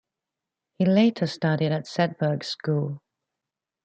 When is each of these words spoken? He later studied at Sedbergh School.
He 0.79 0.85
later 0.85 1.27
studied 1.27 1.71
at 1.71 1.85
Sedbergh 1.85 2.43
School. 2.43 3.03